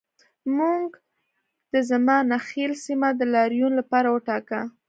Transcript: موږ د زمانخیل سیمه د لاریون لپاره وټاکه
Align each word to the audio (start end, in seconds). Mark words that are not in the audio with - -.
موږ 0.57 0.87
د 1.73 1.75
زمانخیل 1.89 2.71
سیمه 2.85 3.09
د 3.19 3.21
لاریون 3.33 3.73
لپاره 3.79 4.07
وټاکه 4.11 4.59